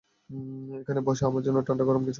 এখানে 0.81 0.99
বসে 1.01 1.23
আমার 1.25 1.41
জন্য 1.43 1.57
ঠান্ডা 1.61 1.83
গরম 1.83 1.99
কিছু 1.99 1.99
খাও। 2.01 2.09